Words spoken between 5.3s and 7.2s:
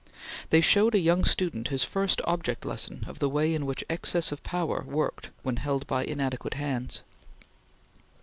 when held by inadequate hands.